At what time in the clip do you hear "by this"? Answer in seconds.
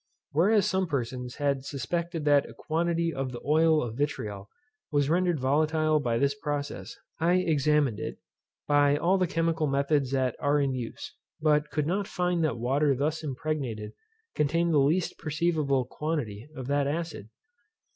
5.99-6.33